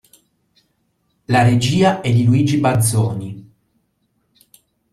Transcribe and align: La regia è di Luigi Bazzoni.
La 1.27 1.43
regia 1.43 2.01
è 2.01 2.11
di 2.11 2.23
Luigi 2.23 2.57
Bazzoni. 2.57 3.51